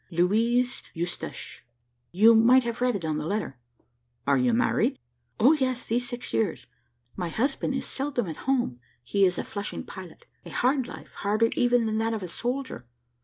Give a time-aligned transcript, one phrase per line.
[0.09, 1.63] "Louise Eustache;
[2.11, 3.59] you might have read it on the letter."
[4.25, 4.97] "Are you married?"
[5.39, 6.65] "O yes, these six years.
[7.15, 10.25] My husband is seldom at home; he is a Flushing pilot.
[10.43, 12.87] A hard life, harder even that that of a soldier.